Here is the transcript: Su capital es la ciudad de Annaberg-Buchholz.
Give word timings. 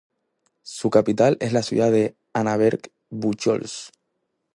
Su 0.63 0.89
capital 0.89 1.37
es 1.41 1.53
la 1.53 1.61
ciudad 1.61 1.91
de 1.91 2.15
Annaberg-Buchholz. 2.33 3.91